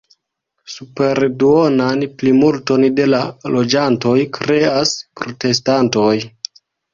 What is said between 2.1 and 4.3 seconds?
plimulton de la loĝantoj